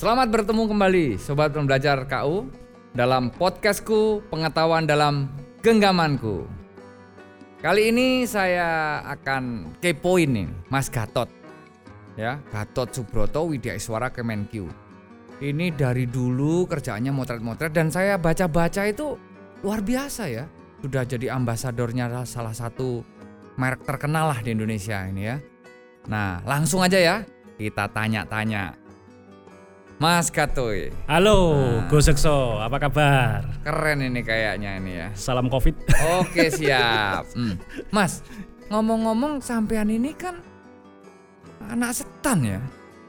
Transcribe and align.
Selamat 0.00 0.28
bertemu 0.32 0.64
kembali 0.68 1.06
Sobat 1.16 1.52
Pembelajar 1.52 2.04
KU 2.08 2.48
dalam 2.92 3.32
podcastku 3.32 4.24
Pengetahuan 4.32 4.84
dalam 4.84 5.28
Genggamanku. 5.64 6.44
Kali 7.60 7.92
ini 7.92 8.24
saya 8.24 9.00
akan 9.08 9.76
kepoin 9.80 10.28
nih 10.32 10.48
Mas 10.72 10.88
Gatot. 10.88 11.28
Ya, 12.16 12.40
Gatot 12.52 12.92
Subroto 12.92 13.44
Widya 13.48 13.76
Iswara 13.76 14.08
Kemenkyu. 14.08 14.68
Ini 15.40 15.72
dari 15.72 16.04
dulu 16.04 16.68
kerjaannya 16.68 17.12
motret-motret 17.12 17.72
dan 17.72 17.88
saya 17.88 18.20
baca-baca 18.20 18.84
itu 18.84 19.16
luar 19.64 19.80
biasa 19.80 20.28
ya. 20.28 20.44
Sudah 20.80 21.04
jadi 21.04 21.32
ambasadornya 21.32 22.24
salah 22.28 22.52
satu 22.52 23.04
merek 23.60 23.84
terkenal 23.84 24.32
lah 24.32 24.40
di 24.40 24.56
Indonesia 24.56 25.04
ini 25.04 25.22
ya. 25.28 25.36
Nah, 26.10 26.42
langsung 26.42 26.82
aja 26.82 26.98
ya 26.98 27.16
kita 27.54 27.86
tanya-tanya. 27.88 28.74
Mas 29.94 30.32
Katoy, 30.32 30.88
Halo, 31.04 31.52
Nah. 31.52 31.84
Go 31.86 32.00
Sekso, 32.00 32.56
apa 32.56 32.80
kabar? 32.80 33.44
keren 33.62 34.00
ini 34.00 34.24
kayaknya 34.24 34.80
ini 34.80 34.92
ya. 34.96 35.08
Salam 35.12 35.46
Covid. 35.46 35.76
Oke 36.18 36.48
siap. 36.56 37.28
Hmm. 37.30 37.60
Mas, 37.92 38.24
ngomong-ngomong 38.66 39.38
sampean 39.38 39.86
ini 39.86 40.10
kan 40.10 40.40
anak 41.62 41.92
setan 41.92 42.40
ya, 42.40 42.60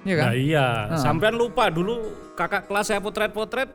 Iya 0.04 0.14
kan? 0.14 0.26
Nah 0.28 0.36
iya, 0.36 0.68
Ah. 0.92 1.00
sampean 1.00 1.34
lupa 1.34 1.72
dulu 1.72 1.96
kakak 2.36 2.68
kelas 2.68 2.86
saya 2.86 3.00
potret-potret. 3.00 3.72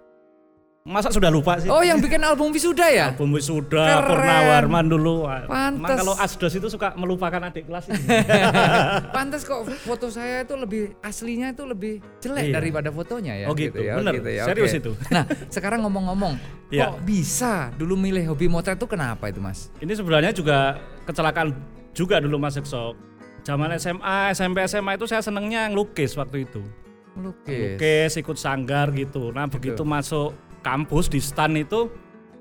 Masa 0.86 1.10
sudah 1.10 1.34
lupa 1.34 1.58
sih? 1.58 1.66
Oh 1.66 1.82
yang 1.82 1.98
bikin 1.98 2.22
album 2.22 2.54
wisuda 2.54 2.86
ya? 2.86 3.10
Album 3.10 3.34
Wisuda. 3.34 4.06
Purnawarman 4.06 4.86
dulu. 4.86 5.26
Pantes. 5.26 5.82
Emang 5.82 5.98
kalau 5.98 6.14
Asdos 6.14 6.54
itu 6.54 6.70
suka 6.70 6.94
melupakan 6.94 7.42
adik 7.42 7.66
kelas 7.66 7.90
ini. 7.90 8.06
Pantas 9.16 9.42
kok 9.42 9.66
foto 9.82 10.06
saya 10.14 10.46
itu 10.46 10.54
lebih 10.54 10.94
aslinya 11.02 11.50
itu 11.50 11.66
lebih 11.66 11.98
jelek 12.22 12.44
Iya. 12.46 12.54
daripada 12.62 12.94
fotonya 12.94 13.34
ya. 13.34 13.46
Oh 13.50 13.58
gitu, 13.58 13.82
ya, 13.82 13.98
bener. 13.98 14.22
ya, 14.22 14.46
Serius 14.46 14.78
itu. 14.78 14.94
Nah 15.14 15.26
sekarang 15.50 15.82
ngomong-ngomong, 15.82 16.38
Iya. 16.70 16.94
kok 16.94 17.02
bisa 17.02 17.74
dulu 17.74 17.98
milih 17.98 18.22
hobi 18.30 18.46
motret 18.46 18.78
itu 18.78 18.86
kenapa 18.86 19.26
itu 19.26 19.42
mas? 19.42 19.74
ini 19.82 19.90
sebenarnya 19.90 20.30
juga 20.30 20.78
kecelakaan 21.02 21.50
juga 21.98 22.22
dulu 22.22 22.38
Mas 22.38 22.54
Sekso. 22.54 22.94
Zaman 23.42 23.74
SMA, 23.74 24.30
SMP, 24.30 24.62
SMA 24.70 24.94
itu 24.94 25.10
saya 25.10 25.18
senengnya 25.18 25.66
ngelukis 25.66 26.14
waktu 26.14 26.46
itu. 26.46 26.62
Melukis. 27.16 27.80
Lukis, 27.80 28.12
ikut 28.20 28.36
sanggar 28.36 28.92
gitu. 28.92 29.32
Nah 29.32 29.48
begitu 29.48 29.82
masuk 29.82 30.36
kampus 30.66 31.06
di 31.06 31.22
stan 31.22 31.54
itu 31.54 31.86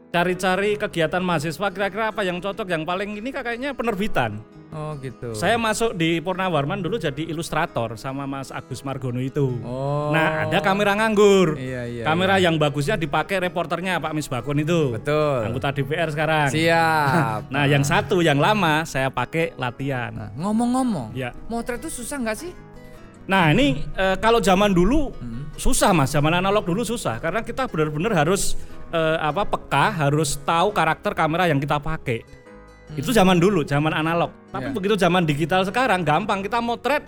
cari-cari 0.09 0.73
kegiatan 0.81 1.21
mahasiswa 1.21 1.67
kira-kira 1.69 2.09
apa 2.09 2.25
yang 2.25 2.41
cocok 2.41 2.65
yang 2.65 2.81
paling 2.81 3.21
ini 3.21 3.29
kayaknya 3.29 3.77
penerbitan. 3.77 4.41
Oh 4.75 4.91
gitu. 4.99 5.31
Saya 5.31 5.55
masuk 5.55 5.95
di 5.95 6.19
Purnawarman 6.19 6.83
dulu 6.83 6.99
jadi 6.99 7.23
ilustrator 7.31 7.95
sama 7.95 8.27
Mas 8.27 8.51
Agus 8.51 8.83
Margono 8.83 9.23
itu. 9.23 9.55
Oh. 9.63 10.11
Nah 10.11 10.43
ada 10.43 10.59
kamera 10.59 10.91
nganggur. 10.99 11.55
Iya 11.55 11.87
iya. 11.87 12.03
kamera 12.03 12.35
iya. 12.35 12.51
yang 12.51 12.59
bagusnya 12.59 12.99
dipakai 12.99 13.39
reporternya 13.39 14.03
Pak 14.03 14.11
Misbakun 14.11 14.59
itu. 14.59 14.99
Betul. 14.99 15.47
Anggota 15.47 15.71
DPR 15.71 16.11
sekarang. 16.11 16.51
Siap. 16.51 17.47
Nah 17.47 17.63
yang 17.71 17.87
satu 17.87 18.19
yang 18.19 18.35
lama 18.35 18.83
saya 18.83 19.07
pakai 19.07 19.55
latihan. 19.55 20.11
Nah, 20.11 20.29
ngomong-ngomong, 20.35 21.15
Ya. 21.15 21.31
motret 21.47 21.79
itu 21.79 22.03
susah 22.03 22.19
nggak 22.19 22.35
sih? 22.35 22.51
Nah 23.25 23.49
ini 23.49 23.81
eh, 23.93 24.15
kalau 24.17 24.37
zaman 24.37 24.69
dulu 24.69 25.09
Hmm. 25.17 25.49
susah 25.55 25.91
mas, 25.91 26.11
zaman 26.11 26.35
analog 26.35 26.61
dulu 26.61 26.83
susah 26.83 27.17
karena 27.17 27.41
kita 27.41 27.65
benar-benar 27.65 28.13
harus 28.13 28.53
eh, 28.89 29.17
apa 29.17 29.43
peka, 29.43 29.91
harus 30.07 30.37
tahu 30.39 30.69
karakter 30.71 31.11
kamera 31.11 31.49
yang 31.49 31.57
kita 31.57 31.81
pakai. 31.81 32.21
Itu 32.93 33.09
zaman 33.09 33.41
dulu, 33.41 33.65
zaman 33.65 33.91
analog. 33.91 34.29
Tapi 34.53 34.69
Hmm. 34.69 34.71
Ya. 34.71 34.75
begitu 34.77 34.95
zaman 34.95 35.25
digital 35.25 35.65
sekarang 35.65 36.05
gampang 36.05 36.45
kita 36.45 36.61
motret 36.61 37.01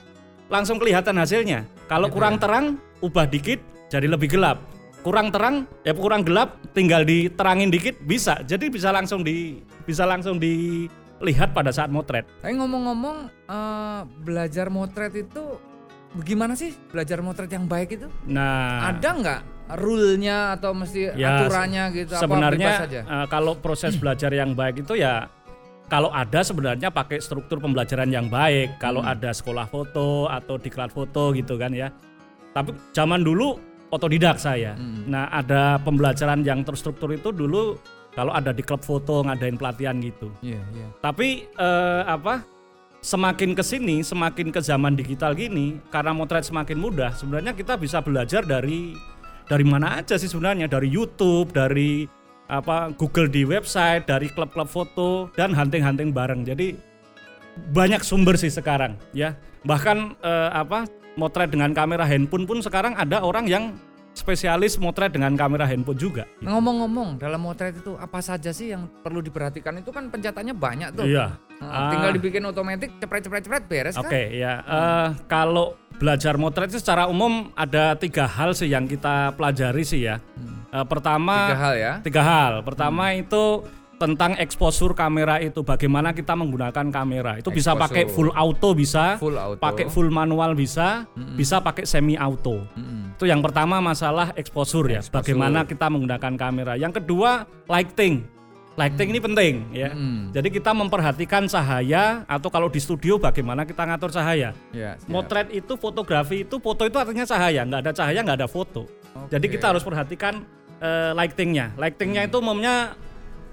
langsung 0.50 0.82
kelihatan 0.82 1.16
hasilnya. 1.16 1.70
Kalau 1.86 2.09
Gitu 2.09 2.18
kurang 2.18 2.36
ya. 2.36 2.42
terang, 2.42 2.66
ubah 3.00 3.30
dikit 3.30 3.62
jadi 3.88 4.09
lebih 4.09 4.36
gelap. 4.36 4.58
Kurang 5.06 5.31
terang, 5.31 5.64
ya 5.86 5.94
kurang 5.96 6.26
gelap, 6.26 6.59
tinggal 6.74 7.06
diterangin 7.06 7.70
dikit 7.70 7.96
bisa. 8.02 8.41
Jadi 8.44 8.68
bisa 8.68 8.91
langsung 8.91 9.24
di 9.24 9.62
bisa 9.86 10.03
langsung 10.03 10.36
dilihat 10.36 11.53
pada 11.56 11.72
saat 11.72 11.88
motret. 11.88 12.28
Tapi 12.41 12.58
ngomong-ngomong, 12.58 13.18
eh, 13.47 14.02
belajar 14.25 14.68
motret 14.68 15.14
itu 15.16 15.56
bagaimana 16.17 16.53
sih 16.53 16.73
belajar 16.88 17.22
motret 17.22 17.47
yang 17.47 17.63
baik 17.63 17.89
itu? 17.94 18.07
Nah, 18.25 18.89
Ada 18.89 19.09
nggak 19.13 19.41
rule-nya 19.78 20.38
atau 20.53 20.72
mesti 20.72 21.11
Ya, 21.13 21.39
aturannya 21.39 21.83
gitu? 21.94 22.11
apa 22.11 22.23
sebenarnya 22.23 22.67
bebas 22.67 22.81
saja? 22.81 23.01
eh, 23.03 23.25
kalau 23.28 23.53
proses 23.55 23.94
belajar 24.01 24.31
yang 24.31 24.51
baik 24.51 24.81
itu 24.81 24.95
ya 24.95 25.28
kalau 25.88 26.07
ada 26.09 26.39
sebenarnya 26.41 26.88
pakai 26.89 27.19
struktur 27.19 27.57
pembelajaran 27.57 28.07
yang 28.07 28.28
baik 28.28 28.75
kalau 28.78 29.00
Hmm. 29.00 29.11
ada 29.13 29.31
sekolah 29.31 29.66
foto 29.66 30.28
atau 30.28 30.55
diklat 30.55 30.89
foto 30.89 31.31
gitu 31.31 31.55
kan 31.55 31.72
ya 31.72 31.91
tapi 32.49 32.73
zaman 32.91 33.22
dulu 33.22 33.59
otodidak 33.89 34.35
saya 34.38 34.72
Hmm. 34.73 35.03
nah 35.05 35.28
ada 35.29 35.78
pembelajaran 35.78 36.41
yang 36.41 36.63
terstruktur 36.63 37.11
itu 37.11 37.31
dulu 37.31 37.75
kalau 38.11 38.31
ada 38.31 38.49
di 38.49 38.59
klub 38.61 38.81
foto 38.81 39.22
ngadain 39.22 39.55
pelatihan 39.55 39.95
gitu 39.97 40.31
Iya 40.41 40.63
iya. 40.73 40.88
tapi 40.97 41.44
eh, 41.49 42.01
apa 42.03 42.39
semakin 43.07 43.56
ke 43.56 43.63
sini 43.63 44.03
semakin 44.03 44.51
ke 44.51 44.59
zaman 44.59 45.00
digital 45.00 45.31
gini 45.31 45.79
karena 45.88 46.12
motret 46.12 46.44
semakin 46.44 46.75
mudah 46.75 47.16
sebenarnya 47.16 47.56
kita 47.56 47.79
bisa 47.79 48.03
belajar 48.03 48.44
dari 48.44 48.91
dari 49.47 49.63
mana 49.63 50.03
aja 50.03 50.19
sih 50.19 50.28
sebenarnya? 50.28 50.68
Dari 50.68 50.91
YouTube 50.91 51.56
dari 51.56 52.03
apa 52.47 52.91
Google 52.96 53.31
di 53.31 53.47
website 53.47 54.07
dari 54.07 54.28
klub-klub 54.31 54.67
foto 54.67 55.31
dan 55.40 55.56
hunting-hunting 55.56 56.12
bareng. 56.12 56.44
Jadi 56.44 56.75
banyak 57.72 58.03
sumber 58.03 58.35
sih 58.35 58.51
sekarang 58.51 59.00
ya. 59.16 59.34
Bahkan 59.63 59.97
eh, 60.19 60.50
apa 60.51 60.85
motret 61.16 61.50
dengan 61.50 61.72
kamera 61.72 62.03
handphone 62.06 62.46
pun 62.46 62.59
sekarang 62.59 62.94
ada 62.94 63.23
orang 63.23 63.47
yang 63.50 63.63
spesialis 64.28 64.76
motret 64.76 65.16
dengan 65.16 65.32
kamera 65.40 65.64
handphone 65.64 65.96
juga 65.96 66.28
Ngomong-ngomong, 66.44 67.16
dalam 67.16 67.40
motret 67.40 67.80
itu 67.80 67.96
apa 67.96 68.20
saja 68.20 68.52
sih 68.52 68.76
yang 68.76 68.92
perlu 69.00 69.24
diperhatikan? 69.24 69.80
Itu 69.80 69.96
kan 69.96 70.12
pencetannya 70.12 70.52
banyak 70.52 70.90
tuh. 71.00 71.08
iya 71.08 71.40
Nah, 71.58 71.90
tinggal 71.90 72.14
dibikin 72.14 72.46
otomatis, 72.46 72.86
cepret-cepret-cepret 73.02 73.64
beres 73.66 73.98
Oke 73.98 74.06
kan? 74.14 74.30
ya, 74.30 74.62
eh, 74.62 75.08
kalau 75.26 75.74
belajar 75.98 76.38
motret 76.38 76.70
itu 76.70 76.78
secara 76.78 77.10
umum 77.10 77.50
ada 77.58 77.98
tiga 77.98 78.30
hal 78.30 78.54
sih 78.54 78.70
yang 78.70 78.86
kita 78.86 79.34
pelajari 79.34 79.82
sih 79.82 80.06
ya. 80.06 80.22
Eh, 80.70 80.86
pertama 80.86 81.50
Tiga 81.50 81.58
hal 81.58 81.74
ya. 81.74 81.94
tiga 82.06 82.22
hal. 82.22 82.54
Pertama 82.62 83.09
itu 83.18 83.66
tentang 83.97 84.38
exposure 84.38 84.94
kamera 84.94 85.41
itu, 85.41 85.62
bagaimana 85.62 86.13
kita 86.13 86.38
menggunakan 86.38 86.88
kamera. 86.88 87.41
Itu 87.41 87.50
bisa 87.50 87.74
pakai 87.74 88.06
Exposure. 88.06 88.30
full 88.30 88.31
auto 88.31 88.69
bisa, 88.72 89.18
Full 89.18 89.34
auto. 89.34 89.58
pakai 89.58 89.90
full 89.90 90.08
manual 90.08 90.53
bisa, 90.53 91.09
bisa 91.34 91.58
pakai 91.59 91.84
semi 91.84 92.13
auto. 92.13 92.62
Mm-mm. 92.78 93.18
Itu 93.18 93.25
yang 93.25 93.41
pertama 93.41 93.81
masalah 93.81 94.38
exposure 94.38 94.85
ya, 94.88 95.02
Exposure. 95.02 95.18
bagaimana 95.34 95.66
kita 95.66 95.90
menggunakan 95.90 96.34
kamera. 96.38 96.78
Yang 96.78 97.02
kedua 97.02 97.50
lighting. 97.66 98.22
Lighting 98.78 99.09
ini 99.09 99.18
penting 99.18 99.53
ya. 99.74 99.90
Mm. 99.90 100.29
Jadi 100.38 100.53
kita 100.53 100.69
memperhatikan 100.69 101.50
cahaya 101.50 102.22
atau 102.29 102.53
kalau 102.53 102.69
di 102.69 102.78
studio 102.78 103.18
bagaimana 103.18 103.66
kita 103.66 103.81
ngatur 103.81 104.14
cahaya. 104.14 104.53
Ya, 104.69 104.94
siap. 105.02 105.09
Motret 105.09 105.50
itu 105.50 105.74
fotografi 105.74 106.46
itu 106.46 106.62
foto 106.62 106.85
itu 106.85 106.94
artinya 106.94 107.25
cahaya, 107.25 107.66
nggak 107.66 107.81
ada 107.81 107.91
cahaya 107.97 108.22
nggak 108.22 108.38
ada 108.38 108.46
foto. 108.46 108.85
Jadi 109.34 109.50
Oke. 109.50 109.58
kita 109.58 109.74
harus 109.74 109.81
perhatikan 109.81 110.46
eh, 110.78 111.09
lightingnya. 111.18 111.74
Lightingnya 111.74 112.29
itu 112.29 112.38
umumnya 112.38 112.94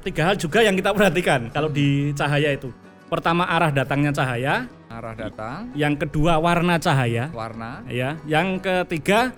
tiga 0.05 0.29
hal 0.31 0.37
juga 0.37 0.61
yang 0.61 0.77
kita 0.77 0.93
perhatikan 0.93 1.49
kalau 1.49 1.73
di 1.73 2.13
cahaya 2.13 2.53
itu. 2.53 2.69
Pertama 3.09 3.49
arah 3.49 3.73
datangnya 3.73 4.13
cahaya, 4.13 4.69
arah 4.93 5.15
datang, 5.17 5.73
yang 5.73 5.97
kedua 5.97 6.37
warna 6.37 6.77
cahaya, 6.77 7.33
warna, 7.33 7.81
ya. 7.89 8.21
Yang 8.29 8.61
ketiga 8.65 9.33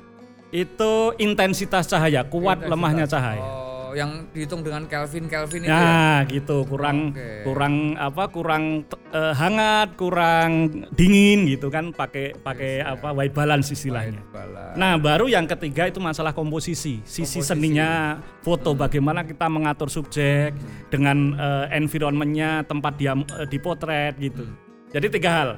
itu 0.50 1.14
intensitas 1.22 1.86
cahaya, 1.86 2.26
kuat 2.26 2.62
intensitas. 2.62 2.70
lemahnya 2.72 3.06
cahaya. 3.06 3.42
Oh, 3.42 3.65
yang 3.94 4.26
dihitung 4.34 4.64
dengan 4.64 4.88
Kelvin 4.88 5.28
Kelvin 5.28 5.62
itu 5.62 5.70
ya. 5.70 5.76
Nah, 5.76 6.18
gitu. 6.26 6.64
Kurang 6.64 7.12
Oke. 7.12 7.44
kurang 7.44 7.94
apa? 8.00 8.26
Kurang 8.32 8.88
eh, 9.14 9.34
hangat, 9.36 9.94
kurang 9.94 10.82
dingin 10.96 11.46
gitu 11.46 11.68
kan 11.68 11.92
pakai 11.92 12.34
pakai 12.34 12.82
siap. 12.82 13.04
apa? 13.04 13.08
white 13.12 13.36
balance 13.36 13.70
istilahnya. 13.70 14.18
White 14.18 14.32
balance. 14.34 14.76
Nah, 14.80 14.96
baru 14.98 15.28
yang 15.30 15.46
ketiga 15.46 15.86
itu 15.86 16.00
masalah 16.00 16.34
komposisi, 16.34 17.04
sisi 17.06 17.38
Komposisi. 17.38 17.46
seninya 17.46 18.18
foto 18.42 18.72
bagaimana 18.72 19.22
kita 19.22 19.46
mengatur 19.46 19.92
subjek 19.92 20.56
dengan 20.88 21.36
eh, 21.36 21.76
environmentnya, 21.76 22.64
tempat 22.64 22.96
dia 22.96 23.12
eh, 23.14 23.46
dipotret 23.46 24.16
gitu. 24.18 24.48
Jadi 24.90 25.06
tiga 25.12 25.30
hal. 25.30 25.50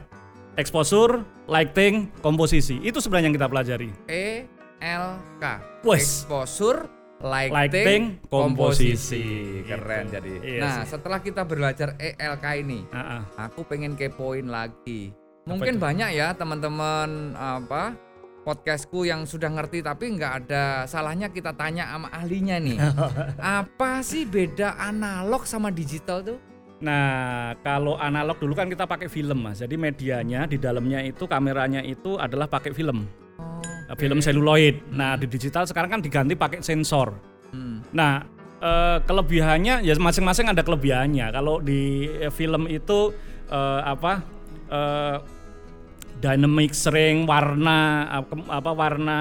Exposure, 0.59 1.23
lighting, 1.47 2.11
komposisi. 2.19 2.83
Itu 2.83 2.99
sebenarnya 2.99 3.31
yang 3.31 3.37
kita 3.39 3.47
pelajari. 3.47 3.95
E 4.11 4.43
L 4.83 5.15
K. 5.39 5.45
Wes. 5.87 6.27
Exposure, 6.27 6.91
lighting, 7.19 7.55
Lighting, 7.55 8.03
komposisi. 8.27 9.19
komposisi. 9.19 9.25
Keren 9.65 10.05
Gitu. 10.05 10.15
jadi. 10.15 10.33
Iya 10.41 10.61
nah, 10.61 10.75
sih. 10.81 10.87
setelah 10.89 11.19
kita 11.19 11.43
belajar 11.43 11.89
ELK 11.97 12.45
ini, 12.59 12.81
Ah, 12.89 13.21
ah. 13.21 13.23
aku 13.45 13.63
pengen 13.63 13.95
kepoin 13.95 14.47
lagi. 14.47 15.11
Mungkin 15.45 15.77
banyak 15.77 16.13
ya 16.13 16.31
teman-teman 16.33 17.33
apa 17.33 17.97
podcastku 18.45 19.03
yang 19.03 19.25
sudah 19.25 19.49
ngerti 19.49 19.81
tapi 19.81 20.09
nggak 20.11 20.33
ada 20.45 20.65
salahnya 20.85 21.29
kita 21.29 21.53
tanya 21.53 21.89
sama 21.89 22.09
ahlinya 22.11 22.57
nih. 22.57 22.79
apa 23.61 24.01
sih 24.01 24.23
beda 24.23 24.77
analog 24.79 25.43
sama 25.43 25.69
digital 25.69 26.21
tuh? 26.23 26.39
Nah, 26.79 27.59
kalau 27.59 27.99
analog 27.99 28.39
dulu 28.39 28.55
kan 28.55 28.71
kita 28.71 28.87
pakai 28.87 29.11
film 29.11 29.43
mas. 29.43 29.59
Jadi 29.59 29.75
medianya 29.75 30.47
di 30.47 30.55
dalamnya 30.55 31.03
itu 31.03 31.27
kameranya 31.27 31.83
itu 31.83 32.15
adalah 32.15 32.47
pakai 32.47 32.71
film, 32.71 33.03
film 33.97 34.21
seluloid. 34.21 34.93
Nah 34.93 35.17
di 35.17 35.25
digital 35.25 35.65
sekarang 35.65 35.99
kan 35.99 36.01
diganti 36.05 36.37
pakai 36.37 36.61
sensor. 36.61 37.15
Hmm. 37.55 37.81
Nah 37.95 38.27
eh, 38.61 38.99
kelebihannya 39.07 39.87
ya 39.87 39.95
masing-masing 39.97 40.53
ada 40.53 40.61
kelebihannya. 40.61 41.33
Kalau 41.33 41.63
di 41.63 42.11
eh, 42.21 42.33
film 42.33 42.69
itu 42.69 43.15
eh, 43.49 43.81
apa 43.87 44.21
eh, 44.69 45.17
dynamic 46.19 46.75
sering 46.75 47.31
warna 47.31 48.11
ap- 48.11 48.51
apa 48.51 48.71
warna 48.75 49.19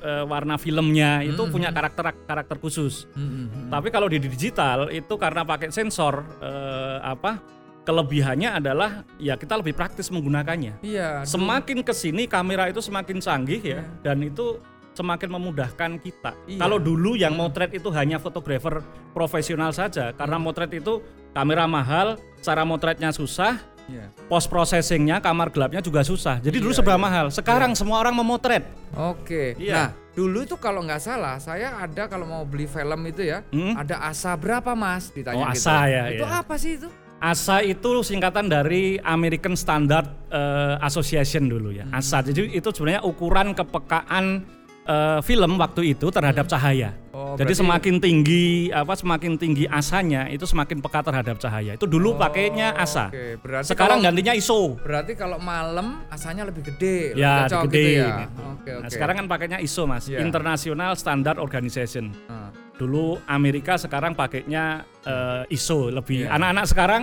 eh, 0.00 0.24
warna 0.24 0.56
filmnya 0.56 1.20
itu 1.20 1.44
punya 1.52 1.68
karakter 1.70 2.16
karakter 2.24 2.56
khusus. 2.56 3.04
Hmm, 3.12 3.22
hmm, 3.28 3.46
hmm. 3.46 3.68
Tapi 3.70 3.88
kalau 3.92 4.08
di 4.08 4.18
digital 4.18 4.88
itu 4.88 5.14
karena 5.20 5.44
pakai 5.44 5.68
sensor 5.70 6.24
eh, 6.40 6.98
apa 7.04 7.61
kelebihannya 7.82 8.62
adalah 8.62 9.02
ya 9.18 9.34
kita 9.34 9.58
lebih 9.58 9.74
praktis 9.74 10.08
menggunakannya. 10.08 10.82
Iya. 10.82 11.26
Semakin 11.26 11.82
ke 11.82 11.90
sini 11.90 12.30
kamera 12.30 12.70
itu 12.70 12.78
semakin 12.78 13.18
canggih 13.18 13.60
ya 13.62 13.80
dan 14.06 14.22
itu 14.22 14.58
semakin 14.92 15.28
memudahkan 15.32 15.90
kita. 15.98 16.36
Iya. 16.46 16.60
Kalau 16.60 16.78
dulu 16.78 17.16
yang 17.16 17.34
motret 17.34 17.72
itu 17.74 17.88
hanya 17.90 18.20
fotografer 18.20 18.84
profesional 19.10 19.72
saja 19.74 20.12
karena 20.12 20.36
motret 20.38 20.70
itu 20.72 21.02
kamera 21.32 21.64
mahal, 21.64 22.20
cara 22.44 22.62
motretnya 22.62 23.08
susah, 23.10 23.56
Iya. 23.88 24.12
post 24.30 24.46
processingnya 24.46 25.18
kamar 25.18 25.50
gelapnya 25.50 25.82
juga 25.82 26.04
susah. 26.06 26.38
Jadi 26.38 26.62
dulu 26.62 26.70
Iya, 26.70 26.78
seberapa 26.84 27.00
iya. 27.00 27.06
mahal. 27.08 27.26
Sekarang 27.34 27.72
semua 27.74 27.98
orang 27.98 28.14
memotret. 28.14 28.62
Oke. 28.94 29.56
Iya. 29.58 29.74
Nah, 29.74 29.88
dulu 30.12 30.44
itu 30.44 30.54
kalau 30.60 30.84
nggak 30.84 31.02
salah, 31.02 31.40
saya 31.40 31.72
ada 31.80 32.04
kalau 32.06 32.28
mau 32.28 32.44
beli 32.44 32.68
film 32.68 33.00
itu 33.08 33.26
ya, 33.26 33.42
Hmm? 33.50 33.74
ada 33.74 33.96
asa 34.06 34.36
berapa 34.36 34.76
mas? 34.76 35.08
Oh, 35.10 35.18
Ditanya 35.18 35.44
gitu. 35.50 35.66
ASA 35.66 35.78
ya, 35.88 36.02
Itu 36.14 36.26
iya. 36.28 36.38
apa 36.44 36.54
sih 36.60 36.78
itu? 36.78 36.88
ASA 37.22 37.62
itu 37.62 38.02
singkatan 38.02 38.50
dari 38.50 38.98
American 38.98 39.54
Standard 39.54 40.10
eh, 40.28 40.74
Association 40.82 41.46
dulu 41.46 41.70
ya. 41.70 41.86
ASA. 41.88 42.18
Jadi 42.20 42.50
itu 42.50 42.68
sebenarnya 42.68 43.02
ukuran 43.02 43.54
kepekaan 43.54 44.42
eh, 44.82 45.20
film 45.22 45.54
waktu 45.54 45.94
itu 45.94 46.10
terhadap 46.10 46.44
cahaya. 46.44 46.98
Oh, 47.12 47.36
Jadi 47.36 47.54
berarti- 47.54 47.60
semakin 47.60 47.94
tinggi 47.98 48.44
apa 48.68 48.92
semakin 48.92 49.36
tinggi 49.36 49.68
asanya 49.68 50.26
itu 50.26 50.42
semakin 50.42 50.80
peka 50.80 51.00
terhadap 51.00 51.38
cahaya. 51.38 51.76
Itu 51.76 51.86
dulu 51.86 52.16
pakainya 52.16 52.74
asa. 52.74 53.06
Oh, 53.06 53.38
berarti 53.38 53.70
Sekarang 53.70 54.00
kalau, 54.00 54.06
gantinya 54.10 54.32
ISO. 54.34 54.60
berarti 54.82 55.12
kalau 55.14 55.38
malam 55.38 56.02
asanya 56.08 56.42
lebih 56.42 56.66
gede, 56.66 57.14
lebih 57.14 57.22
Ya, 57.22 57.46
cocok 57.46 57.62
gede. 57.68 57.78
gitu 57.78 58.00
ya. 58.00 58.10
gitu. 58.18 58.40
Oke, 58.42 58.70
oke. 58.72 58.82
Nah, 58.82 58.90
sekarang 58.90 59.14
kan 59.14 59.26
pakainya 59.28 59.58
ISO 59.58 59.84
Mas, 59.84 60.08
Iya. 60.08 60.18
International 60.18 60.92
Standard 60.94 61.38
Organization. 61.38 62.10
Nah, 62.26 62.50
Dulu 62.76 63.20
Amerika 63.28 63.76
sekarang 63.76 64.16
pakainya 64.16 64.84
eh, 65.04 65.54
ISO 65.54 65.92
lebih. 65.92 66.26
Iya. 66.26 66.34
Anak-anak 66.36 66.66
sekarang 66.68 67.02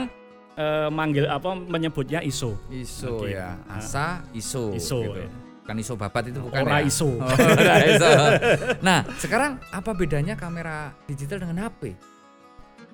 eh, 0.58 0.90
manggil 0.90 1.26
apa 1.30 1.56
menyebutnya 1.56 2.20
ISO. 2.26 2.58
ISO 2.74 3.24
Oke. 3.24 3.38
ya, 3.38 3.56
asa 3.70 4.26
ISO. 4.36 4.74
ISO, 4.76 5.00
gitu. 5.06 5.20
ya. 5.24 5.30
Bukan 5.64 5.76
ISO 5.86 5.94
babat 5.94 6.24
itu 6.34 6.40
bukan 6.42 6.62
Ora 6.66 6.82
ya. 6.82 6.90
Oh, 7.14 7.86
ISO. 7.94 8.10
Nah, 8.82 9.06
sekarang 9.22 9.62
apa 9.70 9.92
bedanya 9.94 10.34
kamera 10.34 10.92
digital 11.06 11.46
dengan 11.46 11.70
HP? 11.70 11.94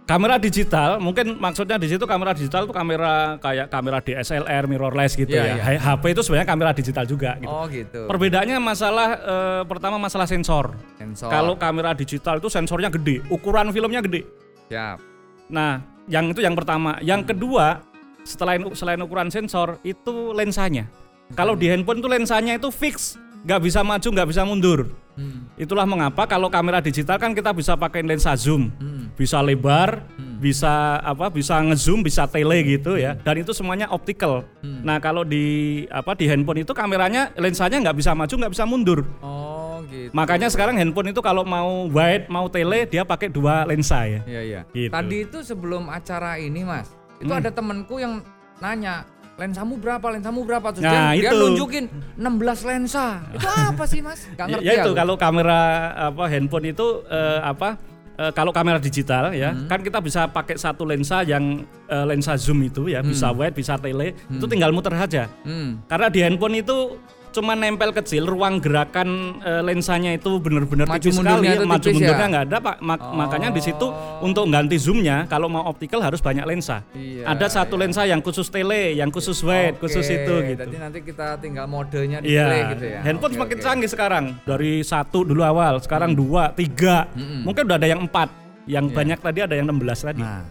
Kamera 0.05 0.37
digital, 0.37 1.01
mungkin 1.01 1.33
maksudnya 1.41 1.81
di 1.81 1.89
situ 1.89 2.05
kamera 2.05 2.37
digital 2.37 2.69
itu 2.69 2.73
kamera 2.77 3.41
kayak 3.41 3.73
kamera 3.73 3.97
DSLR, 4.05 4.69
mirrorless 4.69 5.17
gitu 5.17 5.33
Iya, 5.33 5.57
ya. 5.57 5.65
iya. 5.73 5.81
HP 5.81 6.13
itu 6.13 6.21
sebenarnya 6.21 6.45
kamera 6.45 6.71
digital 6.77 7.09
juga 7.09 7.33
gitu. 7.41 7.49
Oh 7.49 7.65
gitu. 7.65 8.05
Perbedaannya 8.05 8.61
masalah 8.61 9.09
eh, 9.17 9.61
pertama 9.65 9.97
masalah 9.97 10.29
sensor. 10.29 10.77
Sensor. 11.01 11.33
Kalau 11.33 11.57
kamera 11.57 11.97
digital 11.97 12.37
itu 12.37 12.53
sensornya 12.53 12.93
gede, 12.93 13.25
ukuran 13.33 13.73
filmnya 13.73 14.05
gede. 14.05 14.29
Siap. 14.69 15.01
Nah, 15.49 15.81
yang 16.05 16.29
itu 16.29 16.37
yang 16.45 16.53
pertama. 16.53 17.01
Yang 17.01 17.33
kedua, 17.33 17.81
selain 18.21 18.61
selain 18.77 19.01
ukuran 19.01 19.33
sensor 19.33 19.81
itu 19.81 20.37
lensanya. 20.37 20.85
Kalau 21.33 21.57
di 21.57 21.65
handphone 21.65 22.05
itu 22.05 22.05
lensanya 22.05 22.53
itu 22.61 22.69
fix, 22.69 23.17
nggak 23.41 23.57
bisa 23.57 23.81
maju, 23.81 24.05
nggak 24.13 24.29
bisa 24.29 24.45
mundur. 24.45 24.85
Hmm. 25.15 25.47
Itulah 25.55 25.87
mengapa 25.87 26.27
kalau 26.27 26.51
kamera 26.51 26.79
digital 26.79 27.15
kan 27.15 27.31
kita 27.31 27.55
bisa 27.55 27.73
pakai 27.73 28.03
lensa 28.03 28.35
zoom, 28.35 28.67
Hmm. 28.75 29.11
bisa 29.15 29.39
lebar, 29.39 30.03
bisa 30.37 30.99
apa, 30.99 31.31
bisa 31.31 31.55
ngezoom, 31.57 32.03
bisa 32.03 32.27
tele 32.27 32.59
gitu 32.61 32.99
ya. 32.99 33.15
Dan 33.17 33.41
itu 33.41 33.55
semuanya 33.55 33.87
optical. 33.89 34.43
Hmm. 34.59 34.83
Nah 34.83 34.99
kalau 34.99 35.23
di 35.23 35.45
apa 35.87 36.13
di 36.13 36.27
handphone 36.27 36.61
itu 36.61 36.75
kameranya 36.75 37.31
lensanya 37.35 37.79
nggak 37.79 37.97
bisa 37.97 38.11
maju, 38.11 38.33
nggak 38.35 38.53
bisa 38.53 38.65
mundur. 38.67 38.99
Oh 39.23 39.79
gitu. 39.87 40.11
Makanya 40.11 40.51
sekarang 40.51 40.75
handphone 40.75 41.09
itu 41.09 41.23
kalau 41.23 41.47
mau 41.47 41.87
wide, 41.87 42.27
mau 42.27 42.51
tele 42.51 42.83
dia 42.85 43.01
pakai 43.01 43.31
dua 43.31 43.63
lensa 43.63 44.03
ya. 44.03 44.21
Iya 44.27 44.41
iya. 44.43 44.61
Gitu. 44.69 44.91
Tadi 44.91 45.17
itu 45.23 45.39
sebelum 45.41 45.87
acara 45.87 46.35
ini 46.37 46.67
mas, 46.67 46.91
itu 47.17 47.31
Hmm. 47.31 47.39
ada 47.39 47.49
temenku 47.49 47.97
yang 47.97 48.19
nanya 48.55 49.03
lensamu 49.35 49.75
berapa, 49.75 50.07
lensamu 50.09 50.41
berapa 50.41 50.67
terus 50.71 50.81
Nah, 50.81 51.11
dia, 51.11 51.27
dia 51.27 51.31
itu. 51.31 51.37
nunjukin 51.37 51.85
16 52.15 52.63
lensa. 52.63 53.19
Itu 53.29 53.43
apa 53.45 53.83
sih 53.83 53.99
mas? 53.99 54.23
Gak 54.33 54.47
Ya, 54.47 54.53
ngerti 54.53 54.65
ya 54.65 54.73
itu 54.77 54.89
aku. 54.89 54.95
kalau 54.95 55.15
kamera 55.15 55.59
apa 56.07 56.23
handphone 56.25 56.65
itu 56.67 56.87
eh, 57.05 57.39
apa 57.41 57.75
eh, 58.15 58.31
kalau 58.31 58.49
kamera 58.49 58.79
digital 58.79 59.31
ya 59.31 59.51
Hmm. 59.51 59.67
kan 59.67 59.79
kita 59.79 59.99
bisa 59.99 60.23
pakai 60.25 60.55
satu 60.55 60.83
lensa 60.83 61.19
yang 61.21 61.43
eh, 61.85 62.05
lensa 62.05 62.33
zoom 62.35 62.63
itu 62.63 62.87
ya 62.87 63.03
bisa 63.03 63.29
wide 63.29 63.51
bisa 63.51 63.75
tele 63.75 64.15
itu 64.25 64.45
tinggal 64.45 64.71
muter 64.71 64.93
aja 64.93 65.27
Hmm. 65.43 65.83
karena 65.85 66.07
di 66.07 66.19
handphone 66.21 66.55
itu 66.55 66.95
cuma 67.35 67.51
nempel 67.51 67.91
kecil 67.91 68.23
ruang 68.23 68.57
gerakan 68.57 69.07
eh, 69.39 69.59
lensanya 69.59 70.09
itu 70.09 70.39
benar-benar 70.39 70.87
tipis 70.89 71.13
sekali 71.13 71.19
mundurnya 71.19 71.51
itu 71.53 71.65
maju 71.65 71.81
tipis 71.81 71.95
mundurnya 71.95 72.15
ya? 72.17 72.31
nggak 72.31 72.45
ada 72.45 72.57
pak 72.59 72.75
Mak- 72.79 73.03
Oh. 73.05 73.11
makanya 73.13 73.49
di 73.49 73.59
situ 73.59 73.87
untuk 74.19 74.47
ganti 74.47 74.75
zoomnya 74.75 75.27
kalau 75.27 75.45
mau 75.45 75.65
optical 75.65 75.99
harus 75.99 76.17
banyak 76.17 76.41
lensa 76.41 76.79
Iya, 76.91 77.27
ada 77.27 77.45
satu 77.45 77.75
iya. 77.75 77.81
lensa 77.81 78.01
yang 78.03 78.19
khusus 78.19 78.47
tele 78.47 78.95
yang 78.95 79.11
khusus 79.11 79.35
wide 79.41 79.75
khusus 79.77 80.07
itu 80.07 80.33
gitu 80.47 80.63
Jadi 80.63 80.77
nanti 80.77 80.99
kita 81.01 81.35
tinggal 81.37 81.67
modenya 81.67 82.17
di 82.17 82.31
Iya, 82.31 82.45
play 82.45 82.61
gitu 82.71 82.85
ya. 82.87 82.99
handphone 83.03 83.29
Oke, 83.29 83.37
semakin 83.37 83.57
oke. 83.57 83.63
canggih 83.63 83.89
sekarang. 83.89 84.25
Dari 84.41 84.73
satu 84.81 85.21
dulu 85.21 85.41
awal, 85.41 85.77
sekarang 85.77 86.13
dua, 86.13 86.49
tiga, 86.51 87.05
Mm-mm. 87.11 87.43
mungkin 87.43 87.65
udah 87.65 87.75
ada 87.75 87.87
yang 87.87 88.01
empat. 88.01 88.29
Yang 88.65 88.85
Iya. 88.87 88.95
banyak 88.95 89.19
tadi 89.19 89.39
ada 89.41 89.53
yang 89.53 89.65
16 89.67 89.99
tadi. 90.01 90.21
Nah. 90.21 90.41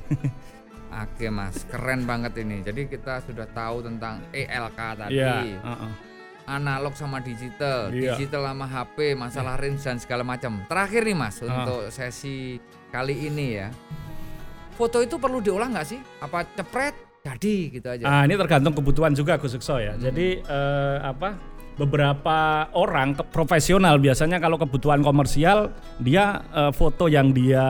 Oke 1.04 1.26
mas, 1.26 1.66
keren 1.66 2.04
banget 2.04 2.38
ini. 2.38 2.60
Jadi 2.60 2.86
kita 2.86 3.18
sudah 3.20 3.48
tahu 3.48 3.82
tentang 3.82 4.22
ELK 4.30 4.78
tadi, 4.96 5.16
Iya, 5.16 5.42
heeh. 5.42 5.90
Analog 6.46 6.92
sama 6.92 7.18
digital, 7.18 7.88
Iya. 7.88 8.14
digital 8.14 8.44
sama 8.46 8.64
HP, 8.64 9.12
masalah 9.14 9.54
range 9.54 9.80
dan 9.80 9.96
segala 9.96 10.22
macam. 10.22 10.60
Terakhir 10.64 11.02
nih 11.02 11.16
mas, 11.16 11.36
Ah. 11.38 11.46
untuk 11.46 11.88
sesi 11.88 12.60
kali 12.88 13.16
ini 13.24 13.56
ya, 13.56 13.68
foto 14.72 15.00
itu 15.00 15.16
perlu 15.16 15.38
diolah 15.38 15.68
nggak 15.70 15.86
sih? 15.86 16.00
Apa 16.18 16.44
cepret 16.50 16.94
jadi 17.22 17.56
gitu 17.72 17.88
aja? 17.88 18.04
Ah, 18.04 18.22
ini 18.22 18.34
tergantung 18.34 18.72
kebutuhan 18.72 19.12
juga 19.12 19.34
Gus 19.34 19.52
Sekso 19.52 19.74
Hmm. 19.74 19.82
ya. 19.82 19.92
Jadi 20.00 20.40
eh, 20.40 20.96
apa? 21.00 21.52
Beberapa 21.74 22.38
orang 22.70 23.18
ke- 23.18 23.26
profesional 23.26 23.98
biasanya 23.98 24.38
kalau 24.38 24.54
kebutuhan 24.54 25.02
komersial 25.02 25.74
dia 25.98 26.38
eh, 26.48 26.70
foto 26.70 27.06
yang 27.06 27.30
dia 27.30 27.66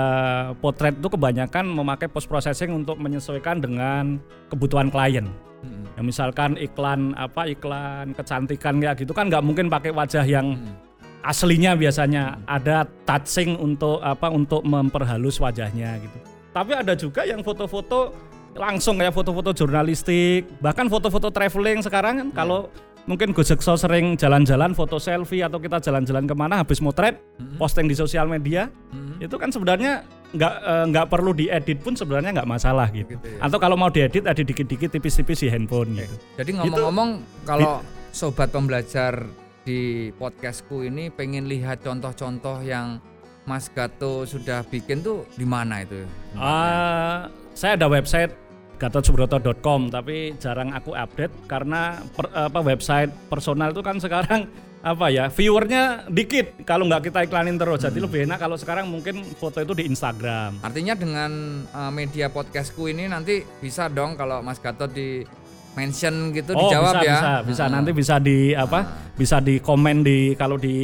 potret 0.55 0.93
itu 0.95 1.09
kebanyakan 1.09 1.65
memakai 1.67 2.07
post 2.07 2.29
processing 2.29 2.69
untuk 2.75 3.01
menyesuaikan 3.01 3.59
dengan 3.59 4.21
kebutuhan 4.49 4.93
klien. 4.93 5.33
Mm-mm. 5.65 5.97
Ya 5.97 6.03
misalkan 6.05 6.61
iklan 6.61 7.17
apa 7.17 7.49
iklan 7.49 8.13
kecantikan 8.13 8.77
ya 8.79 8.93
gitu 8.93 9.17
kan 9.17 9.33
nggak 9.33 9.41
mungkin 9.41 9.73
pakai 9.73 9.91
wajah 9.91 10.23
yang 10.23 10.61
Mm. 10.61 10.77
aslinya 11.25 11.73
biasanya 11.73 12.37
ada 12.45 12.85
touching 13.09 13.57
untuk 13.57 13.97
apa 14.05 14.29
untuk 14.29 14.61
memperhalus 14.61 15.41
wajahnya 15.41 15.97
gitu. 15.97 16.19
Tapi 16.53 16.77
ada 16.77 16.93
juga 16.93 17.25
yang 17.25 17.41
foto-foto 17.41 18.13
langsung 18.55 19.01
kayak 19.01 19.11
foto-foto 19.11 19.51
jurnalistik, 19.57 20.47
bahkan 20.61 20.87
foto-foto 20.87 21.33
traveling 21.33 21.81
sekarang 21.81 22.15
kan 22.21 22.29
kalau 22.31 22.69
mungkin 23.05 23.33
Gus 23.33 23.51
Sekso 23.51 23.75
sering 23.75 24.15
jalan-jalan 24.15 24.73
foto 24.73 25.01
selfie 25.01 25.43
atau 25.43 25.59
kita 25.59 25.81
jalan-jalan 25.81 26.25
ke 26.25 26.35
mana 26.37 26.61
habis 26.61 26.79
motret 26.79 27.19
Mm-mm. 27.41 27.57
posting 27.57 27.89
di 27.89 27.97
sosial 27.97 28.29
media 28.29 28.69
Mm-mm. 28.93 29.25
itu 29.25 29.35
kan 29.35 29.49
sebenarnya 29.49 30.05
nggak 30.35 30.55
eh, 30.61 30.85
nggak 30.91 31.07
perlu 31.07 31.31
diedit 31.33 31.79
pun 31.81 31.95
sebenarnya 31.95 32.43
nggak 32.43 32.51
masalah 32.51 32.91
gitu. 32.91 33.15
Gitu 33.15 33.27
ya. 33.39 33.39
Atau 33.47 33.59
kalau 33.63 33.79
mau 33.79 33.89
diedit 33.89 34.27
edit 34.27 34.47
dikit-dikit 34.47 34.91
tipis-tipis 34.91 35.47
di 35.47 35.49
handphone 35.49 35.95
gitu. 35.97 36.17
Jadi 36.37 36.51
ngomong-ngomong 36.59 37.11
kalau 37.47 37.81
sobat 38.11 38.51
pembelajar 38.51 39.25
di 39.65 40.13
podcastku 40.21 40.85
ini 40.85 41.09
pengen 41.09 41.49
lihat 41.49 41.81
contoh-contoh 41.81 42.61
yang 42.61 43.01
Mas 43.45 43.69
Gato 43.73 44.25
sudah 44.25 44.65
bikin 44.69 45.05
tuh 45.05 45.25
di 45.37 45.45
mana 45.49 45.85
itu? 45.85 46.05
Ah, 46.37 47.29
saya 47.53 47.77
ada 47.77 47.89
website 47.89 48.33
gatotsubroto.com 48.77 49.89
tapi 49.89 50.35
jarang 50.37 50.71
aku 50.71 50.93
update 50.93 51.35
karena 51.45 51.81
per- 52.09 52.31
apa 52.31 52.61
website 52.61 53.11
personal 53.27 53.71
itu 53.71 53.81
kan 53.81 53.97
sekarang 53.97 54.47
apa 54.85 55.09
ya 55.09 55.29
viewernya 55.29 56.09
dikit 56.09 56.61
kalau 56.63 56.85
nggak 56.85 57.09
kita 57.09 57.25
iklanin 57.25 57.57
terus 57.57 57.81
jadi 57.81 57.95
Hmm. 57.95 58.05
lebih 58.05 58.21
enak 58.25 58.37
kalau 58.37 58.53
sekarang 58.55 58.85
mungkin 58.85 59.25
foto 59.35 59.57
itu 59.59 59.73
di 59.73 59.85
Instagram 59.85 60.61
Artinya 60.61 60.93
dengan 60.93 61.33
uh, 61.67 61.89
media 61.89 62.29
podcastku 62.29 62.85
ini 62.87 63.07
nanti 63.07 63.41
bisa 63.59 63.89
dong 63.89 64.13
kalau 64.13 64.41
Mas 64.41 64.61
Gatot 64.61 64.89
di 64.89 65.25
mention 65.73 66.31
gitu 66.31 66.53
oh 66.53 66.69
dijawab 66.69 66.95
bisa 66.95 67.01
ya. 67.01 67.15
bisa 67.17 67.31
bisa 67.43 67.63
Heeh. 67.65 67.73
nanti 67.73 67.91
bisa 67.91 68.15
di 68.19 68.39
apa 68.53 68.79
Ah. 68.79 68.85
bisa 69.17 69.37
di 69.39 69.59
komen 69.59 70.03
di 70.03 70.19
kalau 70.35 70.55
di 70.55 70.75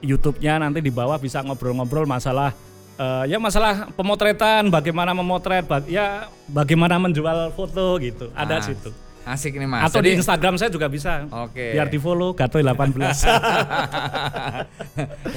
YouTube-nya 0.00 0.60
nanti 0.60 0.78
di 0.78 0.90
bawah 0.90 1.16
bisa 1.16 1.40
ngobrol-ngobrol 1.40 2.04
masalah 2.04 2.52
Eh, 2.98 3.24
ya 3.30 3.38
masalah 3.38 3.86
pemotretan, 3.94 4.68
bagaimana 4.68 5.14
memotret, 5.14 5.62
bag- 5.62 5.86
ya 5.86 6.26
bagaimana 6.44 6.98
menjual 6.98 7.54
foto 7.54 7.94
gitu. 8.02 8.26
Ada 8.34 8.58
Ah, 8.58 8.60
situ. 8.60 8.90
Asik 9.22 9.54
nih 9.54 9.68
Mas. 9.68 9.86
Atau 9.86 10.02
di 10.02 10.10
Jadi- 10.10 10.18
Instagram 10.18 10.56
saya 10.56 10.66
juga 10.66 10.88
bisa. 10.88 11.22
Oke. 11.46 11.70
Biar 11.70 11.86
di 11.86 11.94
follow 11.94 12.34
Gato 12.34 12.58
18. 12.58 13.22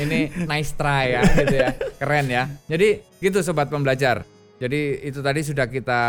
ini 0.01 0.31
nice 0.41 0.73
try 0.73 1.11
ya 1.11 1.21
gitu 1.27 1.53
ya. 1.53 1.69
Keren 1.99 2.25
ya. 2.27 2.43
Jadi 2.65 3.03
gitu 3.19 3.37
sobat 3.41 3.67
pembelajar. 3.67 4.23
Jadi 4.57 5.03
itu 5.03 5.19
tadi 5.19 5.41
sudah 5.43 5.67
kita 5.67 6.01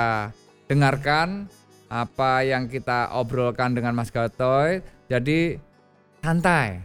dengarkan 0.64 1.48
apa 1.88 2.44
yang 2.44 2.64
kita 2.64 3.12
obrolkan 3.12 3.74
dengan 3.74 3.92
Mas 3.92 4.08
Gatoy. 4.08 4.80
Jadi 5.10 5.56
santai. 6.20 6.84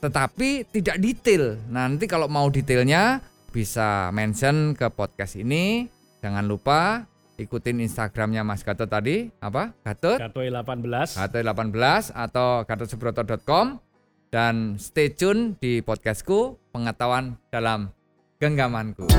Tetapi 0.00 0.64
tidak 0.66 0.96
detail. 0.98 1.60
Nanti 1.68 2.08
kalau 2.08 2.26
mau 2.26 2.48
detailnya 2.48 3.20
bisa 3.50 4.08
mention 4.14 4.72
ke 4.78 4.86
podcast 4.94 5.34
ini. 5.34 5.90
Jangan 6.22 6.46
lupa 6.46 7.10
ikutin 7.36 7.82
Instagramnya 7.82 8.46
Mas 8.46 8.62
Gatot 8.62 8.86
tadi 8.86 9.32
apa? 9.42 9.74
Gatot 9.82 10.18
Gato 10.22 10.40
18. 10.40 11.18
atau 11.18 11.38
18 11.42 12.14
atau 12.14 12.48
gatotsuproto.com 12.64 13.66
dan 14.30 14.78
stay 14.78 15.10
tune 15.10 15.58
di 15.58 15.82
podcastku 15.82 16.60
pengetahuan 16.70 17.34
dalam 17.50 17.90
genggamanku. 18.38 19.10